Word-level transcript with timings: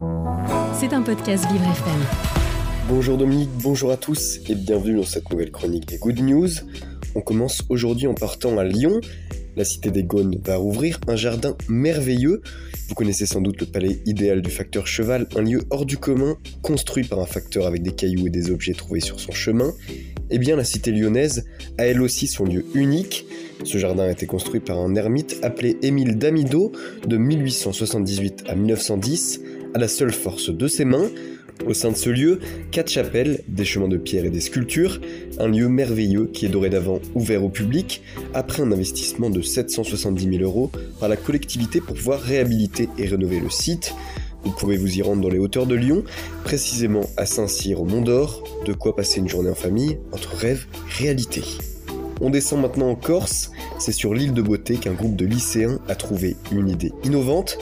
C'est 0.00 0.94
un 0.94 1.02
podcast 1.02 1.44
Vivre 1.52 1.64
FM. 1.64 2.00
Bonjour 2.88 3.18
Dominique, 3.18 3.50
bonjour 3.62 3.90
à 3.90 3.98
tous 3.98 4.40
et 4.48 4.54
bienvenue 4.54 4.96
dans 4.96 5.04
cette 5.04 5.30
nouvelle 5.30 5.50
chronique 5.50 5.86
des 5.86 5.98
Good 5.98 6.20
News. 6.20 6.48
On 7.14 7.20
commence 7.20 7.64
aujourd'hui 7.68 8.06
en 8.06 8.14
partant 8.14 8.56
à 8.56 8.64
Lyon. 8.64 9.02
La 9.56 9.64
cité 9.64 9.90
des 9.90 10.02
Gaunes 10.02 10.40
va 10.42 10.56
rouvrir 10.56 10.98
un 11.06 11.16
jardin 11.16 11.54
merveilleux. 11.68 12.40
Vous 12.88 12.94
connaissez 12.94 13.26
sans 13.26 13.42
doute 13.42 13.60
le 13.60 13.66
palais 13.66 14.00
idéal 14.06 14.40
du 14.40 14.50
facteur 14.50 14.86
cheval, 14.86 15.28
un 15.36 15.42
lieu 15.42 15.60
hors 15.68 15.84
du 15.84 15.98
commun, 15.98 16.38
construit 16.62 17.04
par 17.04 17.18
un 17.18 17.26
facteur 17.26 17.66
avec 17.66 17.82
des 17.82 17.92
cailloux 17.92 18.28
et 18.28 18.30
des 18.30 18.50
objets 18.50 18.72
trouvés 18.72 19.00
sur 19.00 19.20
son 19.20 19.32
chemin. 19.32 19.74
Eh 20.30 20.38
bien, 20.38 20.56
la 20.56 20.64
cité 20.64 20.92
lyonnaise 20.92 21.44
a 21.76 21.84
elle 21.84 22.00
aussi 22.00 22.26
son 22.26 22.44
lieu 22.44 22.64
unique. 22.72 23.26
Ce 23.64 23.76
jardin 23.76 24.04
a 24.04 24.10
été 24.10 24.26
construit 24.26 24.60
par 24.60 24.78
un 24.78 24.94
ermite 24.94 25.36
appelé 25.42 25.76
Émile 25.82 26.16
Damido 26.16 26.72
de 27.06 27.18
1878 27.18 28.44
à 28.48 28.54
1910, 28.54 29.40
à 29.74 29.78
la 29.78 29.88
seule 29.88 30.12
force 30.12 30.50
de 30.50 30.68
ses 30.68 30.84
mains. 30.84 31.10
Au 31.66 31.74
sein 31.74 31.90
de 31.90 31.96
ce 31.96 32.08
lieu, 32.08 32.40
quatre 32.70 32.90
chapelles, 32.90 33.40
des 33.46 33.64
chemins 33.64 33.88
de 33.88 33.98
pierre 33.98 34.24
et 34.24 34.30
des 34.30 34.40
sculptures, 34.40 34.98
un 35.38 35.48
lieu 35.48 35.68
merveilleux 35.68 36.26
qui 36.32 36.46
est 36.46 36.48
dorénavant 36.48 37.00
ouvert 37.14 37.44
au 37.44 37.50
public 37.50 38.02
après 38.32 38.62
un 38.62 38.72
investissement 38.72 39.28
de 39.28 39.42
770 39.42 40.38
000 40.38 40.42
euros 40.42 40.70
par 40.98 41.08
la 41.08 41.16
collectivité 41.16 41.80
pour 41.80 41.96
pouvoir 41.96 42.20
réhabiliter 42.20 42.88
et 42.96 43.06
rénover 43.06 43.40
le 43.40 43.50
site. 43.50 43.94
Vous 44.42 44.52
pouvez 44.52 44.78
vous 44.78 44.96
y 44.96 45.02
rendre 45.02 45.20
dans 45.20 45.28
les 45.28 45.38
hauteurs 45.38 45.66
de 45.66 45.74
Lyon, 45.74 46.02
précisément 46.44 47.02
à 47.18 47.26
Saint-Cyr 47.26 47.82
au 47.82 47.84
Mont 47.84 48.00
d'Or, 48.00 48.42
de 48.64 48.72
quoi 48.72 48.96
passer 48.96 49.20
une 49.20 49.28
journée 49.28 49.50
en 49.50 49.54
famille 49.54 49.98
entre 50.12 50.34
rêve 50.34 50.66
réalité. 50.98 51.42
On 52.22 52.28
descend 52.28 52.60
maintenant 52.60 52.90
en 52.90 52.96
Corse, 52.96 53.50
c'est 53.78 53.92
sur 53.92 54.12
l'île 54.12 54.34
de 54.34 54.42
Beauté 54.42 54.76
qu'un 54.76 54.92
groupe 54.92 55.16
de 55.16 55.24
lycéens 55.24 55.78
a 55.88 55.94
trouvé 55.94 56.36
une 56.52 56.68
idée 56.68 56.92
innovante. 57.02 57.56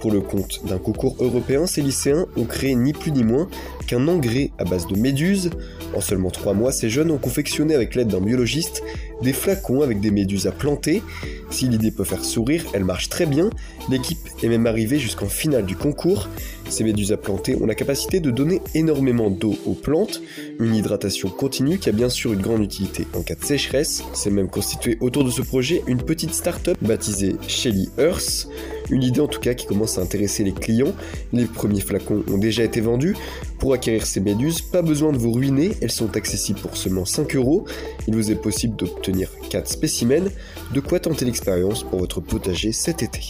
Pour 0.00 0.10
le 0.10 0.20
compte 0.20 0.66
d'un 0.66 0.78
concours 0.78 1.16
européen, 1.20 1.66
ces 1.66 1.80
lycéens 1.80 2.26
ont 2.36 2.44
créé 2.44 2.74
ni 2.74 2.92
plus 2.92 3.12
ni 3.12 3.24
moins 3.24 3.48
qu'un 3.86 4.08
engrais 4.08 4.50
à 4.58 4.64
base 4.64 4.86
de 4.86 4.96
méduses. 4.96 5.50
En 5.94 6.00
seulement 6.00 6.30
trois 6.30 6.52
mois, 6.52 6.72
ces 6.72 6.90
jeunes 6.90 7.10
ont 7.10 7.18
confectionné 7.18 7.74
avec 7.74 7.94
l'aide 7.94 8.08
d'un 8.08 8.20
biologiste 8.20 8.82
des 9.22 9.32
flacons 9.32 9.82
avec 9.82 10.00
des 10.00 10.10
méduses 10.10 10.46
à 10.46 10.52
planter. 10.52 11.02
Si 11.50 11.68
l'idée 11.68 11.90
peut 11.90 12.04
faire 12.04 12.24
sourire, 12.24 12.64
elle 12.74 12.84
marche 12.84 13.08
très 13.08 13.26
bien. 13.26 13.48
L'équipe 13.88 14.18
est 14.42 14.48
même 14.48 14.66
arrivée 14.66 14.98
jusqu'en 14.98 15.28
finale 15.28 15.64
du 15.64 15.76
concours. 15.76 16.28
Ces 16.68 16.84
méduses 16.84 17.12
à 17.12 17.16
planter 17.16 17.56
ont 17.56 17.66
la 17.66 17.74
capacité 17.74 18.20
de 18.20 18.30
donner 18.30 18.62
énormément 18.74 19.30
d'eau 19.30 19.54
aux 19.66 19.74
plantes, 19.74 20.22
une 20.58 20.74
hydratation 20.74 21.28
continue 21.28 21.78
qui 21.78 21.88
a 21.88 21.92
bien 21.92 22.08
sûr 22.08 22.32
une 22.32 22.40
grande 22.40 22.62
utilité 22.62 23.06
en 23.14 23.22
cas 23.22 23.34
de 23.34 23.44
sécheresse. 23.44 24.02
C'est 24.14 24.30
même 24.30 24.48
constitué 24.48 24.96
autour 25.00 25.24
de 25.24 25.30
ce 25.30 25.42
projet 25.42 25.82
une 25.86 26.02
petite 26.02 26.34
start-up 26.34 26.78
baptisée 26.80 27.36
Shelly 27.46 27.90
Earth, 27.98 28.48
une 28.90 29.02
idée 29.02 29.20
en 29.20 29.26
tout 29.26 29.40
cas 29.40 29.54
qui 29.54 29.66
commence 29.66 29.98
à 29.98 30.02
intéresser 30.02 30.44
les 30.44 30.52
clients. 30.52 30.92
Les 31.32 31.44
premiers 31.44 31.80
flacons 31.80 32.22
ont 32.28 32.38
déjà 32.38 32.64
été 32.64 32.80
vendus. 32.80 33.16
Pour 33.58 33.74
acquérir 33.74 34.06
ces 34.06 34.20
méduses, 34.20 34.60
pas 34.60 34.82
besoin 34.82 35.12
de 35.12 35.18
vous 35.18 35.32
ruiner, 35.32 35.72
elles 35.80 35.90
sont 35.90 36.16
accessibles 36.16 36.60
pour 36.60 36.76
seulement 36.76 37.04
5 37.04 37.36
euros. 37.36 37.64
Il 38.08 38.14
vous 38.14 38.30
est 38.30 38.36
possible 38.36 38.76
d'obtenir 38.76 39.30
4 39.50 39.68
spécimens, 39.68 40.30
de 40.72 40.80
quoi 40.80 41.00
tenter 41.00 41.24
l'expérience 41.24 41.84
pour 41.84 41.98
votre 41.98 42.20
potager 42.20 42.72
cet 42.72 43.02
été. 43.02 43.20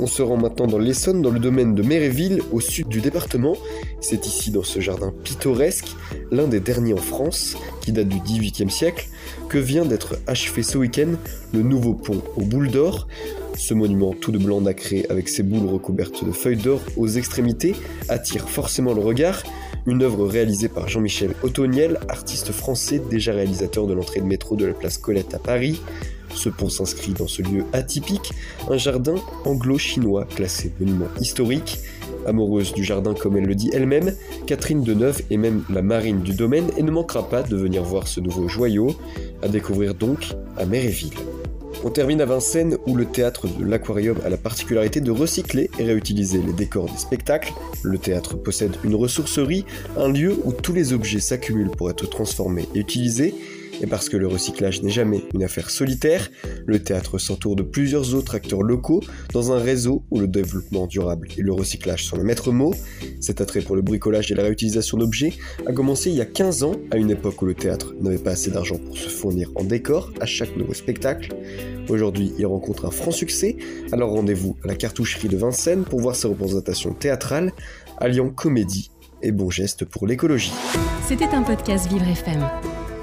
On 0.00 0.06
se 0.06 0.22
rend 0.22 0.36
maintenant 0.36 0.66
dans 0.66 0.78
l'Essonne, 0.78 1.22
dans 1.22 1.30
le 1.30 1.38
domaine 1.38 1.74
de 1.74 1.82
Méréville, 1.82 2.42
au 2.50 2.60
sud 2.60 2.88
du 2.88 3.00
département. 3.00 3.56
C'est 4.00 4.26
ici, 4.26 4.50
dans 4.50 4.64
ce 4.64 4.80
jardin 4.80 5.12
pittoresque, 5.22 5.94
l'un 6.32 6.48
des 6.48 6.60
derniers 6.60 6.94
en 6.94 6.98
France, 6.98 7.56
qui 7.80 7.92
date 7.92 8.08
du 8.08 8.18
XVIIIe 8.18 8.70
siècle, 8.70 9.08
que 9.48 9.58
vient 9.58 9.84
d'être 9.84 10.16
achevé 10.26 10.64
ce 10.64 10.78
week-end 10.78 11.12
le 11.52 11.62
nouveau 11.62 11.94
pont 11.94 12.22
aux 12.36 12.44
boules 12.44 12.70
d'or. 12.70 13.06
Ce 13.56 13.72
monument 13.72 14.14
tout 14.20 14.32
de 14.32 14.38
blanc 14.38 14.60
nacré 14.60 15.06
avec 15.10 15.28
ses 15.28 15.44
boules 15.44 15.68
recouvertes 15.68 16.24
de 16.24 16.32
feuilles 16.32 16.56
d'or 16.56 16.80
aux 16.96 17.08
extrémités 17.08 17.76
attire 18.08 18.48
forcément 18.48 18.94
le 18.94 19.00
regard. 19.00 19.44
Une 19.86 20.02
œuvre 20.02 20.26
réalisée 20.26 20.68
par 20.68 20.88
Jean-Michel 20.88 21.34
Otoniel, 21.42 21.98
artiste 22.08 22.52
français 22.52 23.02
déjà 23.10 23.32
réalisateur 23.32 23.86
de 23.86 23.92
l'entrée 23.92 24.20
de 24.20 24.24
métro 24.24 24.56
de 24.56 24.64
la 24.64 24.72
place 24.72 24.96
Colette 24.96 25.34
à 25.34 25.38
Paris. 25.38 25.82
Ce 26.34 26.48
pont 26.48 26.70
s'inscrit 26.70 27.12
dans 27.12 27.28
ce 27.28 27.42
lieu 27.42 27.64
atypique, 27.74 28.32
un 28.70 28.78
jardin 28.78 29.16
anglo-chinois 29.44 30.24
classé 30.24 30.72
monument 30.80 31.08
historique. 31.20 31.80
Amoureuse 32.26 32.72
du 32.72 32.82
jardin 32.82 33.12
comme 33.12 33.36
elle 33.36 33.44
le 33.44 33.54
dit 33.54 33.68
elle-même, 33.74 34.14
Catherine 34.46 34.82
Deneuve 34.82 35.20
est 35.30 35.36
même 35.36 35.64
la 35.68 35.82
marine 35.82 36.22
du 36.22 36.32
domaine 36.32 36.70
et 36.78 36.82
ne 36.82 36.90
manquera 36.90 37.28
pas 37.28 37.42
de 37.42 37.54
venir 37.54 37.82
voir 37.82 38.08
ce 38.08 38.20
nouveau 38.20 38.48
joyau, 38.48 38.96
à 39.42 39.48
découvrir 39.48 39.94
donc 39.94 40.34
à 40.56 40.64
Méréville. 40.64 41.12
On 41.82 41.90
termine 41.90 42.20
à 42.20 42.26
Vincennes 42.26 42.78
où 42.86 42.94
le 42.94 43.04
théâtre 43.04 43.48
de 43.48 43.64
l'Aquarium 43.64 44.18
a 44.24 44.28
la 44.28 44.36
particularité 44.36 45.00
de 45.00 45.10
recycler 45.10 45.70
et 45.78 45.84
réutiliser 45.84 46.40
les 46.40 46.52
décors 46.52 46.86
des 46.86 46.98
spectacles. 46.98 47.52
Le 47.82 47.98
théâtre 47.98 48.36
possède 48.36 48.76
une 48.84 48.94
ressourcerie, 48.94 49.64
un 49.96 50.08
lieu 50.08 50.36
où 50.44 50.52
tous 50.52 50.72
les 50.72 50.92
objets 50.92 51.20
s'accumulent 51.20 51.70
pour 51.70 51.90
être 51.90 52.08
transformés 52.08 52.66
et 52.74 52.78
utilisés, 52.78 53.34
et 53.80 53.86
parce 53.86 54.08
que 54.08 54.16
le 54.16 54.26
recyclage 54.26 54.82
n'est 54.82 54.90
jamais 54.90 55.22
une 55.34 55.42
affaire 55.42 55.70
solitaire, 55.70 56.30
le 56.66 56.82
théâtre 56.82 57.18
s'entoure 57.18 57.56
de 57.56 57.62
plusieurs 57.62 58.14
autres 58.14 58.34
acteurs 58.34 58.62
locaux 58.62 59.00
dans 59.32 59.52
un 59.52 59.58
réseau 59.58 60.04
où 60.10 60.20
le 60.20 60.28
développement 60.28 60.86
durable 60.86 61.28
et 61.36 61.42
le 61.42 61.52
recyclage 61.52 62.04
sont 62.04 62.16
le 62.16 62.24
maître 62.24 62.52
mot. 62.52 62.74
Cet 63.20 63.40
attrait 63.40 63.60
pour 63.60 63.76
le 63.76 63.82
bricolage 63.82 64.30
et 64.30 64.34
la 64.34 64.42
réutilisation 64.42 64.98
d'objets 64.98 65.32
a 65.66 65.72
commencé 65.72 66.10
il 66.10 66.16
y 66.16 66.20
a 66.20 66.26
15 66.26 66.62
ans, 66.62 66.76
à 66.90 66.96
une 66.96 67.10
époque 67.10 67.40
où 67.42 67.46
le 67.46 67.54
théâtre 67.54 67.94
n'avait 68.00 68.18
pas 68.18 68.32
assez 68.32 68.50
d'argent 68.50 68.78
pour 68.78 68.96
se 68.96 69.08
fournir 69.08 69.50
en 69.54 69.64
décor 69.64 70.12
à 70.20 70.26
chaque 70.26 70.56
nouveau 70.56 70.74
spectacle. 70.74 71.34
Aujourd'hui, 71.88 72.32
il 72.38 72.46
rencontre 72.46 72.86
un 72.86 72.90
franc 72.90 73.10
succès, 73.10 73.56
alors 73.92 74.10
rendez-vous 74.10 74.56
à 74.64 74.68
la 74.68 74.74
cartoucherie 74.74 75.28
de 75.28 75.36
Vincennes 75.36 75.84
pour 75.84 76.00
voir 76.00 76.16
ses 76.16 76.28
représentations 76.28 76.94
théâtrales, 76.94 77.52
alliant 77.98 78.30
comédie 78.30 78.90
et 79.22 79.32
bons 79.32 79.50
gestes 79.50 79.84
pour 79.84 80.06
l'écologie. 80.06 80.52
C'était 81.06 81.26
un 81.26 81.42
podcast 81.42 81.88
Vivre 81.88 82.08
FM. 82.08 82.73